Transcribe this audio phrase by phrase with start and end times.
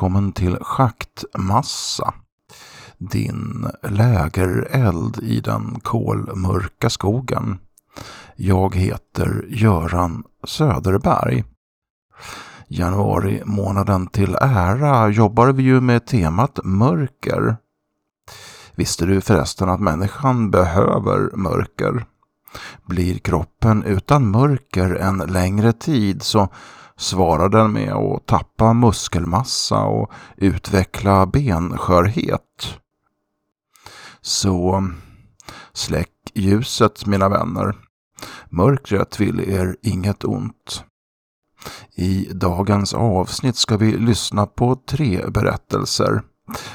[0.00, 2.14] Välkommen till Schaktmassa.
[2.98, 7.58] Din lägereld i den kolmörka skogen.
[8.36, 11.44] Jag heter Göran Söderberg.
[12.68, 17.56] Januari månaden till ära jobbar vi ju med temat mörker.
[18.74, 22.04] Visste du förresten att människan behöver mörker?
[22.86, 26.48] Blir kroppen utan mörker en längre tid så
[26.96, 32.78] svarar den med att tappa muskelmassa och utveckla benskörhet.
[34.20, 34.88] Så
[35.72, 37.74] släck ljuset mina vänner.
[38.48, 40.84] Mörkret vill er inget ont.
[41.94, 46.22] I dagens avsnitt ska vi lyssna på tre berättelser.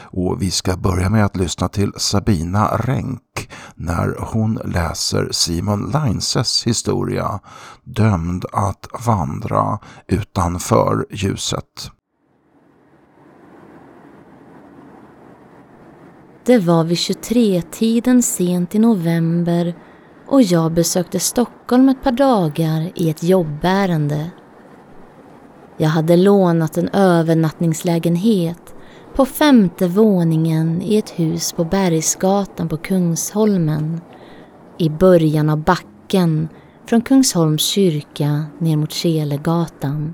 [0.02, 6.64] Och vi ska börja med att lyssna till Sabina Renk när hon läser Simon Leinses
[6.68, 7.40] historia
[7.84, 11.92] Dömd att vandra utanför ljuset.
[16.46, 19.76] Det var vid 23-tiden sent i november
[20.28, 24.32] och jag besökte Stockholm ett par dagar i ett jobbärende.
[25.78, 28.75] Jag hade lånat en övernattningslägenhet
[29.16, 34.02] på femte våningen i ett hus på Bergsgatan på Kungsholmen
[34.78, 36.50] i början av backen
[36.86, 40.14] från Kungsholms kyrka ner mot Kelegatan.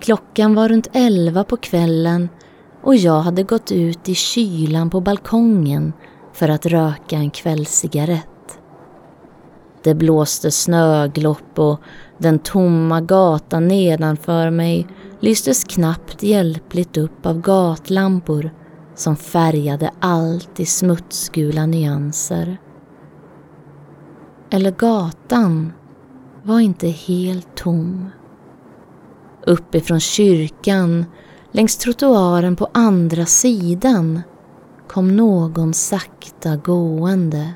[0.00, 2.28] Klockan var runt elva på kvällen
[2.82, 5.92] och jag hade gått ut i kylan på balkongen
[6.32, 8.58] för att röka en kvällscigarett.
[9.82, 11.80] Det blåste snöglopp och
[12.18, 14.86] den tomma gatan nedanför mig
[15.22, 18.50] lystes knappt hjälpligt upp av gatlampor
[18.94, 22.56] som färgade allt i smutsgula nyanser.
[24.50, 25.72] Eller gatan
[26.42, 28.10] var inte helt tom.
[29.46, 31.04] Uppifrån kyrkan,
[31.52, 34.22] längs trottoaren på andra sidan,
[34.88, 37.54] kom någon sakta gående.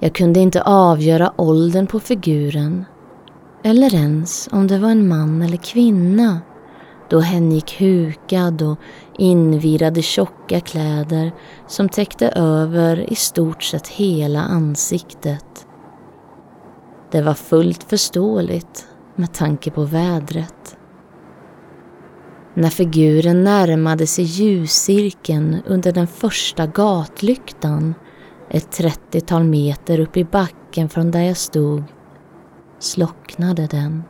[0.00, 2.84] Jag kunde inte avgöra åldern på figuren
[3.62, 6.40] eller ens om det var en man eller kvinna
[7.10, 8.78] då hen gick hukad och
[9.18, 11.32] invirade tjocka kläder
[11.66, 15.66] som täckte över i stort sett hela ansiktet.
[17.10, 20.76] Det var fullt förståeligt med tanke på vädret.
[22.54, 27.94] När figuren närmade sig ljuscirkeln under den första gatlyktan
[28.50, 31.82] ett trettiotal meter upp i backen från där jag stod
[32.80, 34.04] slocknade den.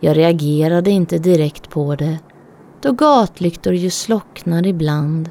[0.00, 2.18] Jag reagerade inte direkt på det
[2.84, 5.30] då gatlyktor ju slocknar ibland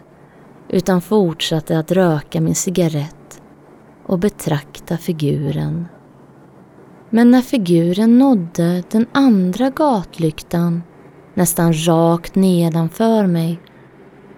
[0.69, 3.41] utan fortsatte att röka min cigarett
[4.05, 5.87] och betrakta figuren.
[7.09, 10.83] Men när figuren nådde den andra gatlyktan
[11.33, 13.59] nästan rakt nedanför mig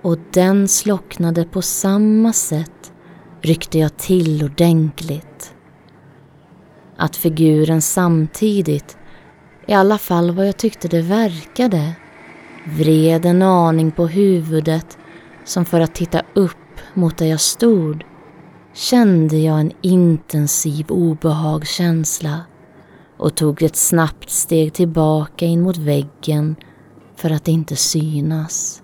[0.01, 2.93] och den slocknade på samma sätt
[3.41, 5.54] ryckte jag till ordentligt
[6.97, 8.97] att figuren samtidigt,
[9.67, 11.93] i alla fall vad jag tyckte det verkade,
[12.65, 14.97] vred en aning på huvudet
[15.45, 16.57] som för att titta upp
[16.93, 18.03] mot där jag stod
[18.73, 22.39] kände jag en intensiv obehagskänsla
[23.17, 26.55] och tog ett snabbt steg tillbaka in mot väggen
[27.15, 28.81] för att inte synas.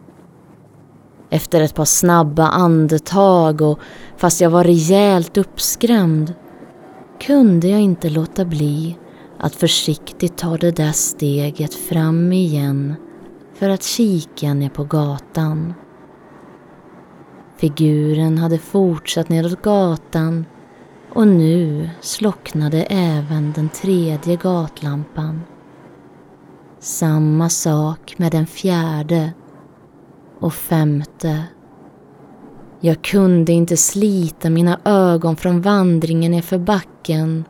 [1.29, 3.79] Efter ett par snabba andetag och
[4.17, 6.33] fast jag var rejält uppskrämd
[7.21, 8.97] kunde jag inte låta bli
[9.37, 12.95] att försiktigt ta det där steget fram igen
[13.53, 15.73] för att kika ner på gatan.
[17.57, 20.45] Figuren hade fortsatt nedåt gatan
[21.13, 25.41] och nu slocknade även den tredje gatlampan.
[26.79, 29.33] Samma sak med den fjärde
[30.39, 31.43] och femte
[32.83, 37.45] jag kunde inte slita mina ögon från vandringen nerför backen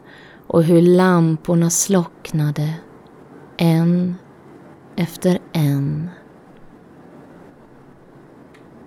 [0.48, 2.74] och hur lamporna slocknade,
[3.58, 4.16] en
[4.96, 6.10] efter en.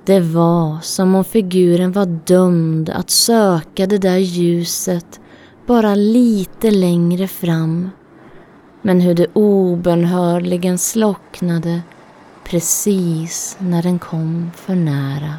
[0.05, 5.20] Det var som om figuren var dömd att söka det där ljuset
[5.67, 7.90] bara lite längre fram.
[8.82, 11.82] Men hur det obönhörligen slocknade
[12.44, 15.35] precis när den kom för nära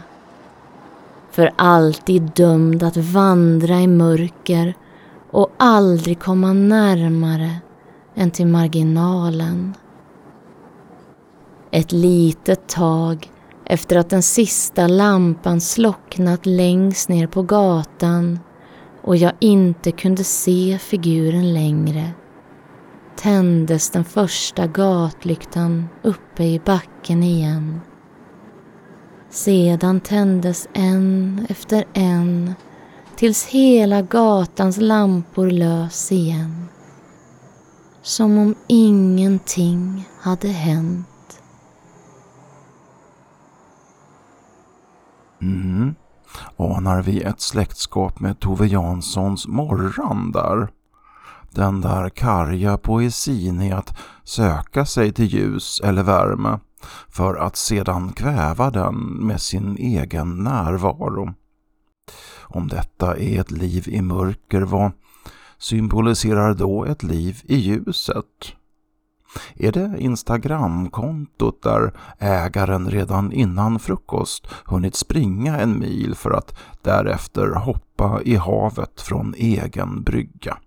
[1.35, 4.73] för alltid dömd att vandra i mörker
[5.31, 7.55] och aldrig komma närmare
[8.15, 9.73] än till marginalen.
[11.71, 13.31] Ett litet tag
[13.65, 18.39] efter att den sista lampan slocknat längst ner på gatan
[19.01, 22.11] och jag inte kunde se figuren längre
[23.15, 27.81] tändes den första gatlyktan uppe i backen igen.
[29.35, 32.53] Sedan tändes en efter en
[33.15, 36.65] tills hela gatans lampor lös igen.
[38.01, 41.41] Som om ingenting hade hänt.
[45.41, 45.95] Mm.
[46.57, 50.67] Anar vi ett släktskap med Tove Janssons Morran där?
[51.51, 56.59] Den där karga poesin i att söka sig till ljus eller värme
[57.09, 61.33] för att sedan kväva den med sin egen närvaro.
[62.41, 64.91] Om detta är ett liv i mörker, vad
[65.57, 68.55] symboliserar då ett liv i ljuset?
[69.55, 77.47] Är det Instagramkontot där ägaren redan innan frukost hunnit springa en mil för att därefter
[77.47, 80.57] hoppa i havet från egen brygga?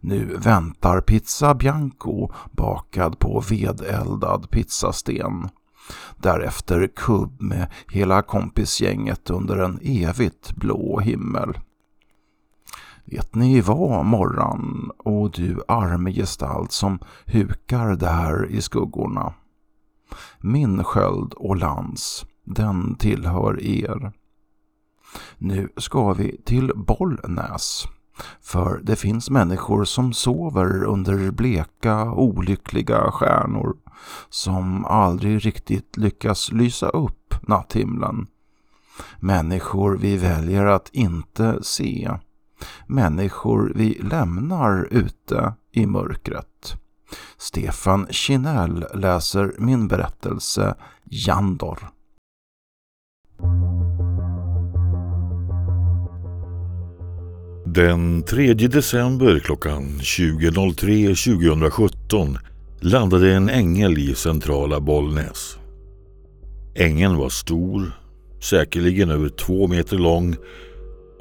[0.00, 5.48] Nu väntar pizza bianco bakad på vedeldad pizzasten.
[6.16, 11.58] Därefter kubb med hela kompisgänget under en evigt blå himmel.
[13.04, 19.34] Vet ni vad, Morran och du armgestalt som hukar där i skuggorna?
[20.40, 24.12] Min sköld och lans, den tillhör er.
[25.38, 27.84] Nu ska vi till Bollnäs.
[28.40, 33.76] För det finns människor som sover under bleka, olyckliga stjärnor
[34.30, 38.26] som aldrig riktigt lyckas lysa upp natthimlen.
[39.20, 42.10] Människor vi väljer att inte se.
[42.86, 46.74] Människor vi lämnar ute i mörkret.
[47.38, 50.74] Stefan Kinell läser min berättelse
[51.04, 51.90] Jandor.
[57.74, 62.38] Den 3 december klockan 20.03 2017
[62.80, 65.58] landade en ängel i centrala Bollnäs.
[66.74, 67.92] Ängeln var stor,
[68.40, 70.36] säkerligen över två meter lång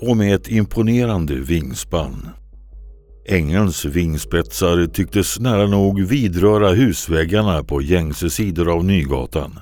[0.01, 2.29] och med ett imponerande vingspann.
[3.25, 9.59] Ängelns vingspetsar tycktes nära nog vidröra husväggarna på gängse sidor av Nygatan.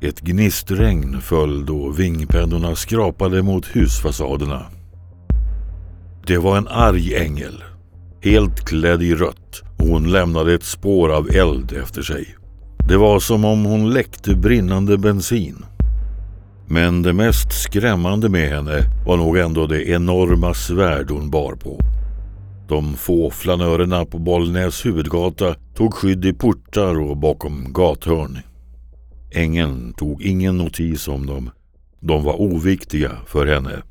[0.00, 4.75] Ett gnistregn föll då vingpennorna skrapade mot husfasaderna.
[6.26, 7.64] Det var en arg ängel,
[8.22, 12.36] helt klädd i rött och hon lämnade ett spår av eld efter sig.
[12.88, 15.64] Det var som om hon läckte brinnande bensin.
[16.68, 21.80] Men det mest skrämmande med henne var nog ändå det enorma svärd hon bar på.
[22.68, 28.38] De få flanörerna på Bollnäs huvudgata tog skydd i portar och bakom gathörn.
[29.30, 31.50] Ängeln tog ingen notis om dem.
[32.00, 33.82] De var oviktiga för henne.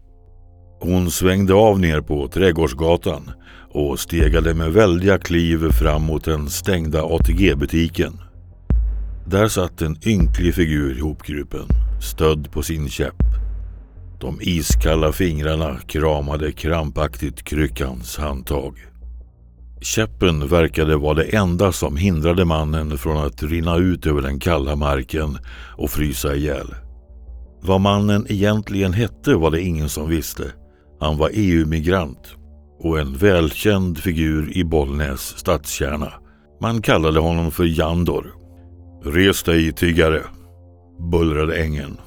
[0.87, 3.31] Hon svängde av ner på Trädgårdsgatan
[3.71, 8.21] och stegade med väldiga kliv fram mot den stängda ATG-butiken.
[9.27, 11.67] Där satt en ynklig figur ihopgrupen,
[12.01, 13.23] stödd på sin käpp.
[14.19, 18.77] De iskalla fingrarna kramade krampaktigt kryckans handtag.
[19.81, 24.75] Käppen verkade vara det enda som hindrade mannen från att rinna ut över den kalla
[24.75, 25.37] marken
[25.77, 26.75] och frysa ihjäl.
[27.61, 30.43] Vad mannen egentligen hette var det ingen som visste.
[30.99, 32.35] Han var EU-migrant
[32.79, 36.13] och en välkänd figur i Bollnäs stadskärna.
[36.61, 38.33] Man kallade honom för Jandor.
[39.03, 40.21] Res dig tiggare,
[41.11, 41.97] bullrade ängen.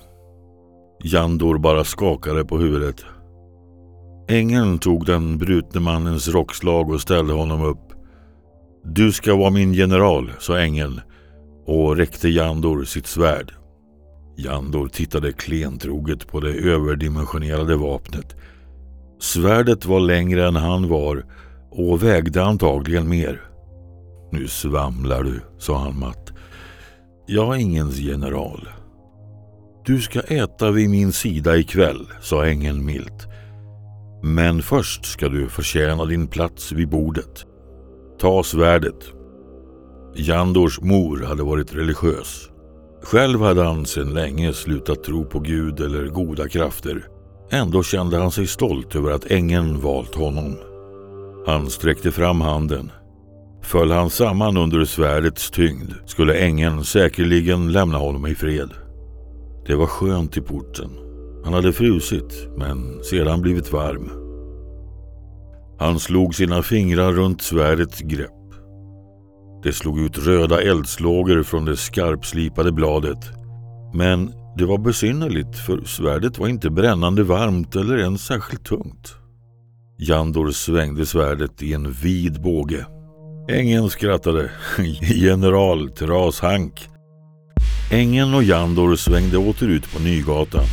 [1.05, 3.05] Jandor bara skakade på huvudet.
[4.29, 7.93] Ängen tog den brutne mannens rockslag och ställde honom upp.
[8.85, 11.01] Du ska vara min general, sa ängen
[11.67, 13.53] och räckte Jandor sitt svärd.
[14.37, 18.37] Jandor tittade klentroget på det överdimensionerade vapnet
[19.21, 21.25] Svärdet var längre än han var
[21.71, 23.43] och vägde antagligen mer.
[24.33, 26.33] Nu svamlar du, sa han matt.
[27.27, 28.69] Jag är ingens general.
[29.85, 33.27] Du ska äta vid min sida ikväll, sa ängeln milt.
[34.23, 37.47] Men först ska du förtjäna din plats vid bordet.
[38.21, 39.13] Ta svärdet.
[40.15, 42.51] Jandors mor hade varit religiös.
[43.03, 47.18] Själv hade han sedan länge slutat tro på Gud eller goda krafter.
[47.51, 50.57] Ändå kände han sig stolt över att ängeln valt honom.
[51.47, 52.93] Han sträckte fram handen.
[53.63, 58.71] Föll han samman under svärdets tyngd skulle ängeln säkerligen lämna honom i fred.
[59.67, 60.91] Det var skönt i porten.
[61.45, 64.11] Han hade frusit, men sedan blivit varm.
[65.79, 68.31] Han slog sina fingrar runt svärdets grepp.
[69.63, 73.31] Det slog ut röda eldslågor från det skarpslipade bladet.
[73.95, 79.15] Men det var besynnerligt för svärdet var inte brännande varmt eller ens särskilt tungt.
[79.99, 82.87] Jandor svängde svärdet i en vid båge.
[83.51, 84.51] Ängen skrattade.
[85.01, 86.89] General Trashank.
[87.91, 90.65] Ängen och Jandor svängde åter ut på Nygatan.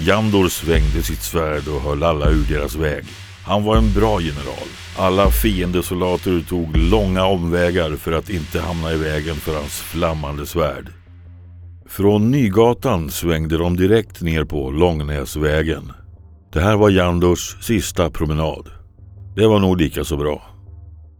[0.00, 3.04] Jandor svängde sitt svärd och höll alla ur deras väg.
[3.44, 4.68] Han var en bra general.
[4.98, 10.95] Alla fiendesoldater tog långa omvägar för att inte hamna i vägen för hans flammande svärd.
[11.88, 15.92] Från Nygatan svängde de direkt ner på Långnäsvägen.
[16.52, 18.70] Det här var Jandors sista promenad.
[19.36, 20.42] Det var nog lika så bra.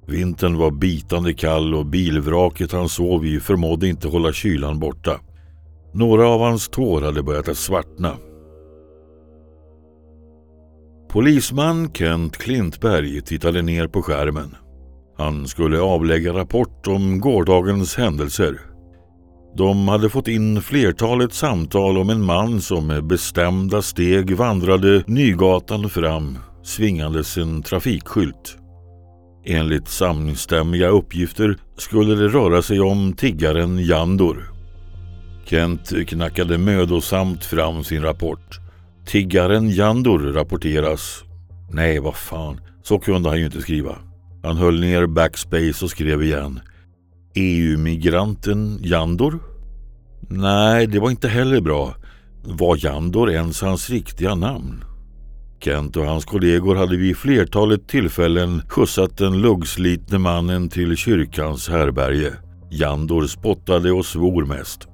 [0.07, 5.21] Vintern var bitande kall och bilvraket han sov i förmådde inte hålla kylan borta.
[5.95, 8.13] Några av hans tår hade börjat att svartna.
[11.09, 14.57] Polisman Kent Klintberg tittade ner på skärmen.
[15.19, 18.76] Han skulle avlägga rapport om gårdagens händelser.
[19.57, 25.91] De hade fått in flertalet samtal om en man som med bestämda steg vandrade Nygatan
[25.91, 28.59] fram svingandes en trafikskylt.
[29.45, 34.51] Enligt samstämmiga uppgifter skulle det röra sig om tiggaren Jandor.
[35.45, 38.59] Kent knackade mödosamt fram sin rapport.
[39.07, 41.25] Tiggaren Jandor rapporteras.
[41.71, 43.99] Nej, vad fan, så kunde han ju inte skriva.
[44.43, 46.61] Han höll ner backspace och skrev igen.
[47.37, 49.39] EU-migranten Jandor?
[50.29, 51.95] Nej, det var inte heller bra.
[52.43, 54.85] Var Jandor ens hans riktiga namn?
[55.61, 62.33] Kent och hans kollegor hade vid flertalet tillfällen skjutsat den luggslitne mannen till kyrkans härberge.
[62.71, 64.89] Jandor spottade och svor mest.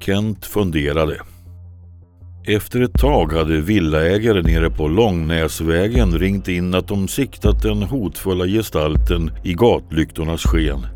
[0.00, 1.20] Kent funderade.
[2.46, 8.46] Efter ett tag hade villaägare nere på Långnäsvägen ringt in att de siktat den hotfulla
[8.46, 10.86] gestalten i gatlyktornas sken.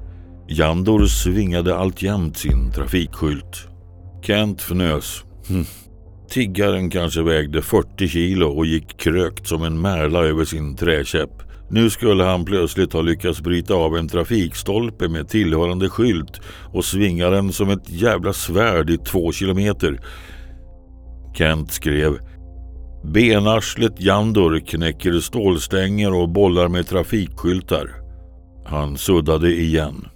[0.48, 3.68] Jandor svingade alltjämt sin trafikskylt.
[4.22, 5.24] Kent fnös.
[5.48, 5.64] Hm.
[6.30, 11.30] Tiggaren kanske vägde 40 kilo och gick krökt som en märla över sin träkäpp.
[11.70, 16.40] Nu skulle han plötsligt ha lyckats bryta av en trafikstolpe med tillhörande skylt
[16.72, 20.00] och svinga den som ett jävla svärd i två kilometer.
[21.34, 22.18] Kent skrev
[23.04, 27.90] Benarslet Jandor knäcker stålstänger och bollar med trafikskyltar.
[28.66, 30.08] Han suddade igen.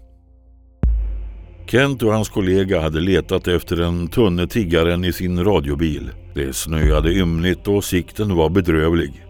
[1.70, 6.10] Kent och hans kollega hade letat efter den tunne tiggaren i sin radiobil.
[6.34, 9.24] Det snöade ymnigt och sikten var bedrövlig.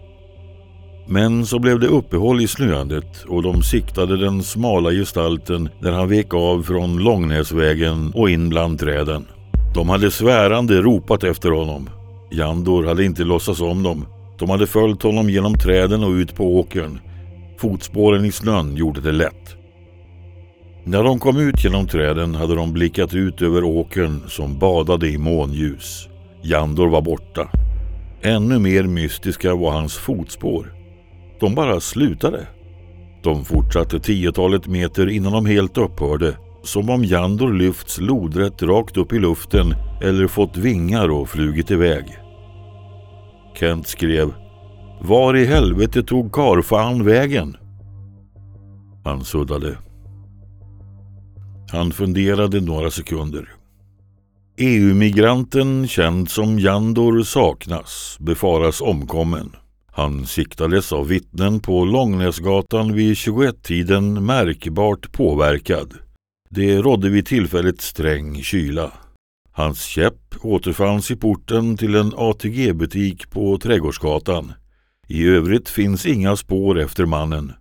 [1.07, 6.09] Men så blev det uppehåll i snöandet och de siktade den smala gestalten när han
[6.09, 9.25] vek av från Långnäsvägen och in bland träden.
[9.75, 11.89] De hade svärande ropat efter honom.
[12.31, 14.05] Jandor hade inte låtsats om dem.
[14.39, 16.99] De hade följt honom genom träden och ut på åkern.
[17.57, 19.58] Fotspåren i snön gjorde det lätt.
[20.83, 25.17] När de kom ut genom träden hade de blickat ut över åkern som badade i
[25.17, 26.07] månljus.
[26.41, 27.49] Jandor var borta.
[28.21, 30.73] Ännu mer mystiska var hans fotspår.
[31.39, 32.47] De bara slutade.
[33.23, 36.37] De fortsatte tiotalet meter innan de helt upphörde.
[36.63, 42.05] Som om Jandor lyfts lodrätt rakt upp i luften eller fått vingar och flugit iväg.
[43.59, 44.33] Kent skrev
[45.01, 47.57] Var i helvete tog karfan vägen?
[49.03, 49.77] Han suddade.
[51.71, 53.49] Han funderade några sekunder.
[54.57, 59.55] EU-migranten känd som Jandor saknas, befaras omkommen.
[59.91, 65.93] Han siktades av vittnen på Långnäsgatan vid 21-tiden märkbart påverkad.
[66.49, 68.93] Det rådde vid tillfället sträng kyla.
[69.51, 74.53] Hans käpp återfanns i porten till en ATG-butik på Trädgårdsgatan.
[75.07, 77.53] I övrigt finns inga spår efter mannen.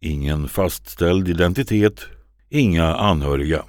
[0.00, 2.06] Ingen fastställd identitet
[2.50, 3.64] Inga anhöriga.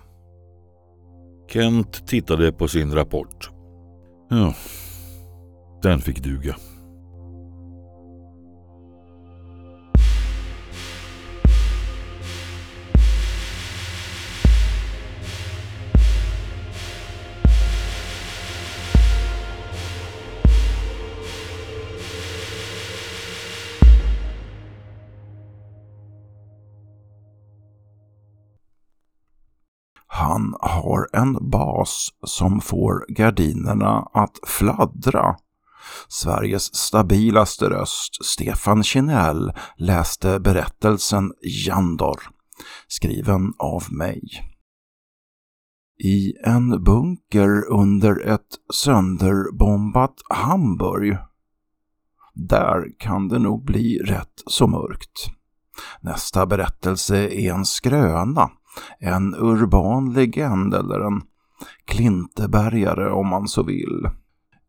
[1.50, 3.50] Kent tittade på sin rapport.
[4.30, 4.54] Ja,
[5.84, 6.56] den fick duga.
[31.18, 35.36] En bas som får gardinerna att fladdra.
[36.08, 42.22] Sveriges stabilaste röst, Stefan Kinell, läste berättelsen Jandor,
[42.88, 44.22] skriven av mig.
[46.04, 51.18] I en bunker under ett sönderbombat Hamburg.
[52.34, 55.32] Där kan det nog bli rätt så mörkt.
[56.02, 58.50] Nästa berättelse är en skröna
[59.00, 61.22] en urban legend eller en
[61.86, 64.10] klintebergare om man så vill.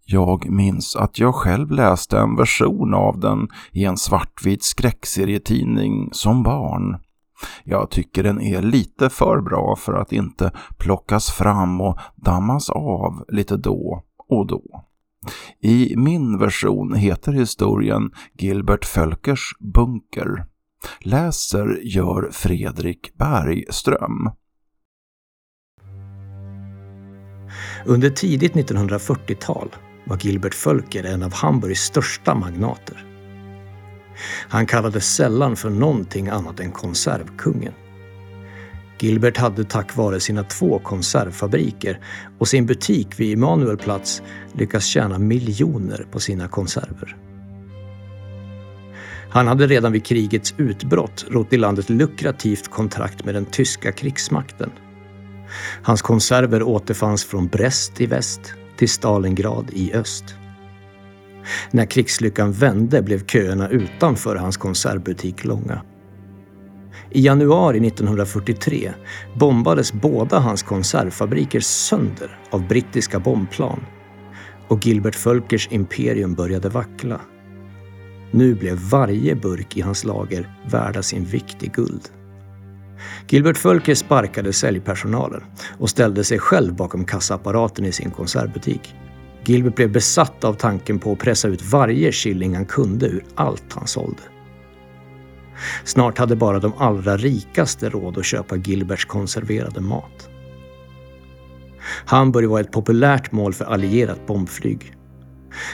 [0.07, 6.43] Jag minns att jag själv läste en version av den i en svartvit skräckserietidning som
[6.43, 6.97] barn.
[7.65, 13.25] Jag tycker den är lite för bra för att inte plockas fram och dammas av
[13.29, 14.85] lite då och då.
[15.61, 20.47] I min version heter historien Gilbert Fölkers bunker.
[21.01, 24.31] Läser gör Fredrik Bergström.
[27.85, 33.05] Under tidigt 1940-tal var Gilbert Völker en av Hamburgs största magnater.
[34.49, 37.73] Han kallades sällan för någonting annat än konservkungen.
[39.01, 42.01] Gilbert hade tack vare sina två konservfabriker
[42.39, 47.28] och sin butik vid Immanuelplatz lyckats tjäna miljoner på sina konserver.
[49.31, 54.71] Han hade redan vid krigets utbrott rott i landet lukrativt kontrakt med den tyska krigsmakten.
[55.83, 58.41] Hans konserver återfanns från Brest i väst
[58.77, 60.25] till Stalingrad i öst.
[61.71, 65.83] När krigslyckan vände blev köerna utanför hans konservbutik långa.
[67.11, 68.93] I januari 1943
[69.35, 73.81] bombades båda hans konservfabriker sönder av brittiska bombplan
[74.69, 77.21] och Gilbert Völkers imperium började vackla.
[78.31, 82.09] Nu blev varje burk i hans lager värda sin vikt i guld.
[83.29, 85.43] Gilbert Fölker sparkade säljpersonalen
[85.79, 88.95] och ställde sig själv bakom kassaapparaten i sin konservbutik.
[89.45, 93.73] Gilbert blev besatt av tanken på att pressa ut varje shilling han kunde ur allt
[93.73, 94.23] han sålde.
[95.85, 100.29] Snart hade bara de allra rikaste råd att köpa Gilberts konserverade mat.
[102.07, 104.98] Hamburg var ett populärt mål för allierat bombflyg.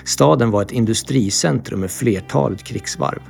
[0.05, 3.23] Staden var ett industricentrum med flertalet krigsvarv.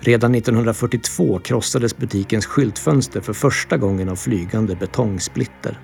[0.00, 5.80] Redan 1942 krossades butikens skyltfönster för första gången av flygande betongsplitter.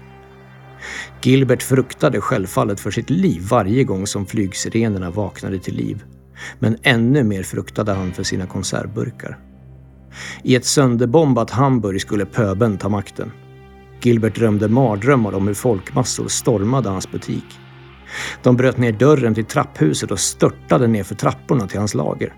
[1.22, 6.04] Gilbert fruktade självfallet för sitt liv varje gång som flygsirenerna vaknade till liv.
[6.58, 9.38] Men ännu mer fruktade han för sina konservburkar.
[10.42, 13.32] I ett sönderbombat Hamburg skulle pöbeln ta makten.
[14.02, 17.44] Gilbert drömde mardrömmar om hur folkmassor stormade hans butik.
[18.42, 22.34] De bröt ner dörren till trapphuset och störtade ner för trapporna till hans lager.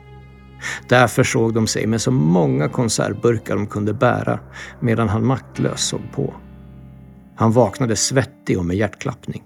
[0.89, 4.41] Där försåg de sig med så många konservburkar de kunde bära
[4.81, 6.35] medan han maktlös såg på.
[7.37, 9.43] Han vaknade svettig och med hjärtklappning.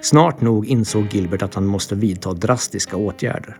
[0.00, 3.56] Snart nog insåg Gilbert att han måste vidta drastiska åtgärder.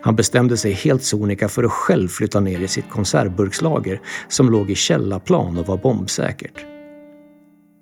[0.00, 4.70] Han bestämde sig helt sonika för att själv flytta ner i sitt konservburkslager som låg
[4.70, 6.73] i källarplan och var bombsäkert.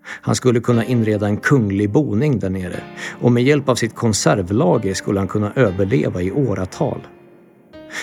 [0.05, 2.81] Han skulle kunna inreda en kunglig boning där nere
[3.21, 7.01] och med hjälp av sitt konservlager skulle han kunna överleva i åratal.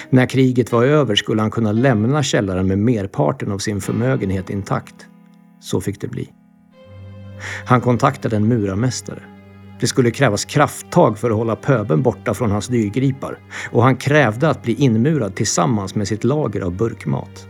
[0.10, 4.96] När kriget var över skulle han kunna lämna källaren med merparten av sin förmögenhet intakt.
[5.62, 6.30] Så fick det bli.
[7.66, 9.24] Han kontaktade en murarmästare.
[9.80, 13.40] Det skulle krävas krafttag för att hålla pöben borta från hans dyrgripar
[13.72, 17.48] och han krävde att bli inmurad tillsammans med sitt lager av burkmat.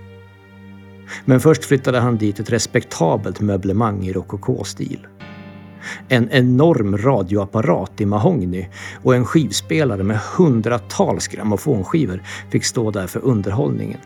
[1.26, 5.08] Men först flyttade han dit ett respektabelt möblemang i rokokostil.
[6.08, 8.68] En enorm radioapparat i mahogny
[9.04, 14.00] och en skivspelare med hundratals grammofonskivor fick stå där för underhållningen.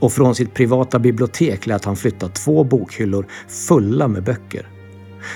[0.00, 4.68] Och från sitt privata bibliotek lät han flytta två bokhyllor fulla med böcker.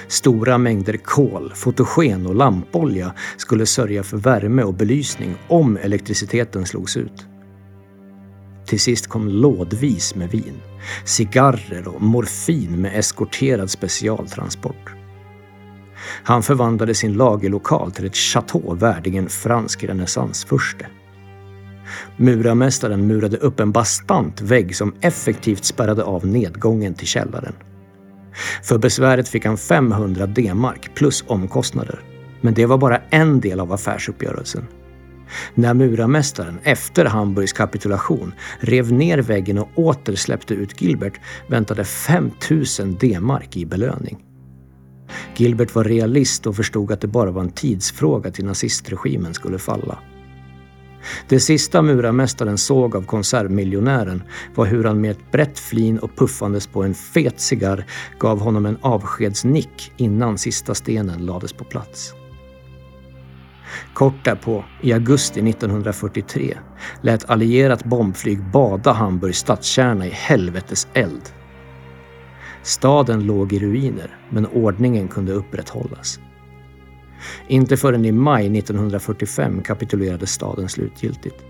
[0.09, 6.97] Stora mängder kol, fotogen och lampolja skulle sörja för värme och belysning om elektriciteten slogs
[6.97, 7.27] ut.
[8.69, 10.61] Till sist kom lådvis med vin,
[11.05, 14.95] cigarrer och morfin med eskorterad specialtransport.
[16.23, 20.87] Han förvandlade sin lagerlokal till ett chateau värdigen fransk renässansfurste.
[22.17, 27.55] Murarmästaren murade upp en bastant vägg som effektivt spärrade av nedgången till källaren.
[28.63, 32.01] För besväret fick han 500 D-mark plus omkostnader.
[32.41, 34.67] Men det var bara en del av affärsuppgörelsen.
[35.55, 42.97] När murarmästaren efter Hamburgs kapitulation rev ner väggen och åter släppte ut Gilbert väntade 5000
[43.01, 44.25] D-mark i belöning.
[45.37, 49.99] Gilbert var realist och förstod att det bara var en tidsfråga till nazistregimen skulle falla.
[51.29, 54.23] Det sista murarmästaren såg av konservmiljonären
[54.55, 57.87] var hur han med ett brett flin och puffandes på en fet cigarr
[58.19, 62.15] gav honom en avskedsnick innan sista stenen lades på plats.
[63.95, 66.59] Kort därpå, i augusti 1943,
[67.03, 71.23] lät allierat bombflyg bada Hamburgs stadskärna i helvetes eld.
[72.63, 76.21] Staden låg i ruiner, men ordningen kunde upprätthållas.
[77.49, 81.45] Inte förrän i maj 1945 kapitulerade staden slutgiltigt.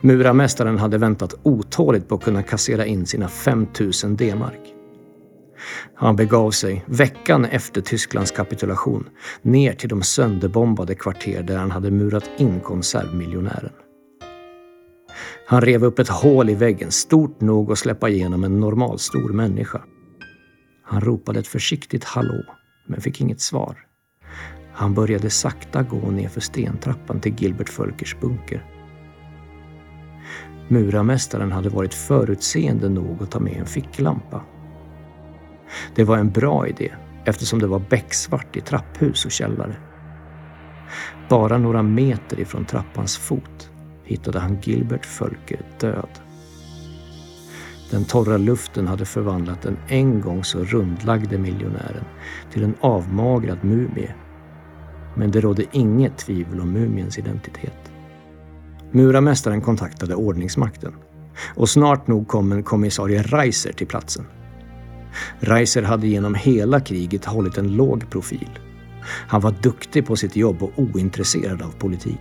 [0.00, 4.79] Murarmästaren hade väntat otåligt på att kunna kassera in sina 5000 D-mark.
[5.94, 9.08] Han begav sig, veckan efter Tysklands kapitulation,
[9.42, 13.72] ner till de sönderbombade kvarter där han hade murat in konservmiljonären.
[15.46, 19.82] Han rev upp ett hål i väggen stort nog att släppa igenom en normalstor människa.
[20.84, 22.44] Han ropade ett försiktigt hallå,
[22.86, 23.76] men fick inget svar.
[24.72, 28.64] Han började sakta gå nerför stentrappan till Gilbert Fölkers bunker.
[30.68, 34.42] Murarmästaren hade varit förutseende nog att ta med en ficklampa.
[35.94, 36.92] Det var en bra idé
[37.24, 39.76] eftersom det var becksvart i trapphus och källare.
[41.28, 43.70] Bara några meter ifrån trappans fot
[44.04, 46.08] hittade han Gilbert Fölker död.
[47.90, 52.04] Den torra luften hade förvandlat den en gång så rundlagde miljonären
[52.52, 54.14] till en avmagrad mumie.
[55.14, 57.92] Men det rådde inget tvivel om mumiens identitet.
[58.90, 60.94] Murarmästaren kontaktade ordningsmakten
[61.54, 64.24] och snart nog kom en kommissarie Reiser till platsen.
[65.40, 68.58] Reiser hade genom hela kriget hållit en låg profil.
[69.02, 72.20] Han var duktig på sitt jobb och ointresserad av politik.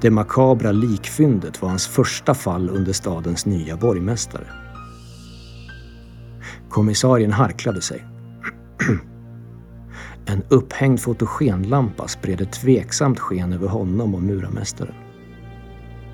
[0.00, 4.46] Det makabra likfyndet var hans första fall under stadens nya borgmästare.
[6.70, 8.04] Kommissarien harklade sig.
[10.26, 14.94] En upphängd fotogenlampa spred ett tveksamt sken över honom och murarmästaren.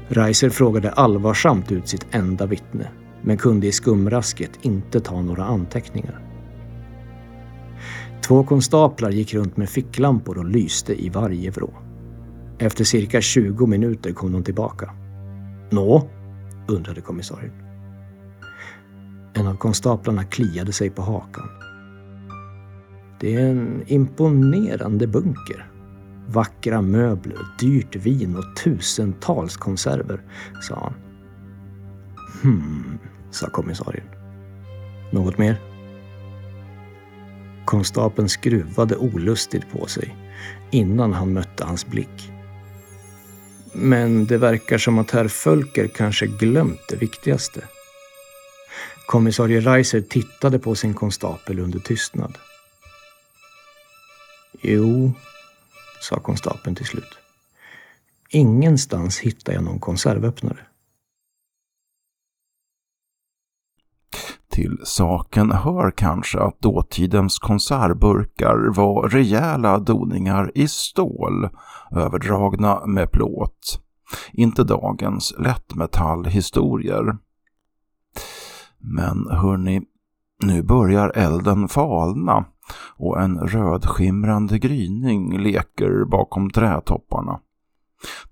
[0.09, 2.89] Reiser frågade allvarsamt ut sitt enda vittne,
[3.23, 6.21] men kunde i skumrasket inte ta några anteckningar.
[8.23, 11.71] Två konstaplar gick runt med ficklampor och lyste i varje vrå.
[12.59, 14.91] Efter cirka 20 minuter kom de tillbaka.
[15.71, 16.09] Nå?
[16.69, 17.53] undrade kommissarien.
[19.35, 21.49] En av konstaplarna kliade sig på hakan.
[23.21, 25.71] Det är en imponerande bunker.
[26.29, 30.23] Vackra möbler, dyrt vin och tusentals konserver,
[30.63, 31.10] sa han.
[32.43, 32.99] Hmm,
[33.31, 34.07] sa kommissarien.
[35.13, 35.57] Något mer?
[37.65, 40.17] Konstapeln skruvade olustigt på sig
[40.71, 42.33] innan han mötte hans blick.
[43.73, 47.65] Men det verkar som att herr Fölker kanske glömt det viktigaste.
[49.07, 52.39] Kommissarie Reiser tittade på sin konstapel under tystnad.
[54.61, 55.13] Jo,
[56.01, 57.19] sa konstapeln till slut.
[58.29, 60.70] Ingenstans hittar jag någon konservöppnare.
[64.61, 71.49] Till saken hör kanske att dåtidens konservburkar var rejäla doningar i stål,
[71.91, 73.81] överdragna med plåt.
[74.33, 77.17] Inte dagens lättmetallhistorier.
[78.79, 79.83] Men hörni,
[80.43, 82.45] nu börjar elden falna
[82.97, 87.41] och en rödskimrande gryning leker bakom trädtopparna.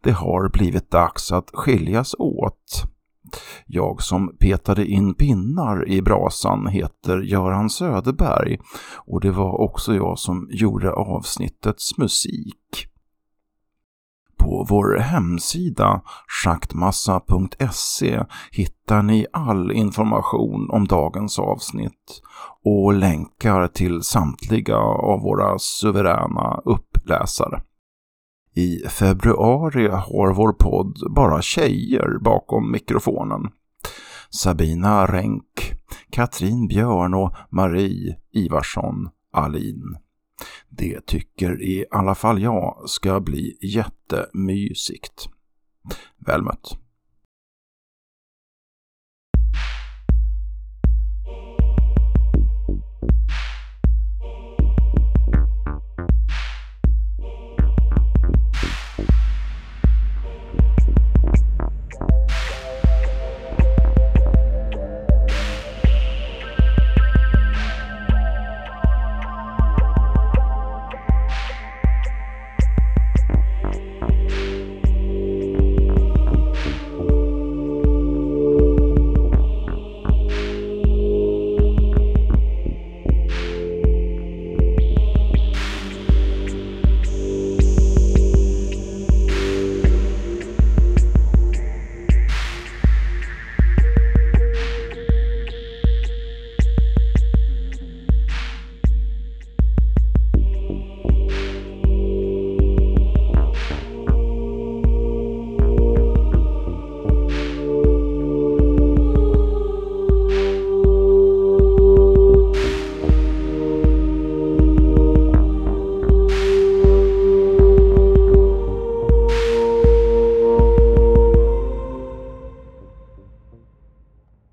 [0.01, 2.98] Det har blivit dags att skiljas åt.
[3.67, 8.59] Jag som petade in pinnar i brasan heter Göran Söderberg
[9.07, 12.87] och det var också jag som gjorde avsnittets musik.
[14.39, 16.03] På vår hemsida
[16.45, 22.23] schaktmassa.se hittar ni all information om dagens avsnitt
[22.65, 27.63] och länkar till samtliga av våra suveräna uppläsare.
[28.59, 33.43] I februari har vår podd bara tjejer bakom mikrofonen.
[34.31, 35.73] Sabina Renk,
[36.11, 39.97] Katrin Björn och Marie Ivarsson Alin.
[40.69, 45.29] Det tycker i alla fall jag ska bli jättemysigt.
[46.27, 46.79] Väl mött!